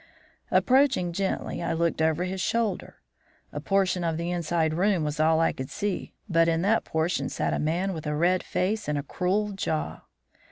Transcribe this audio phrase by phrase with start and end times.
[0.49, 2.95] "Approaching gently, I looked over his shoulder.
[3.53, 7.29] A portion of the inside room was all I could see, but in that portion
[7.29, 10.01] sat a man with a red face and a cruel jaw.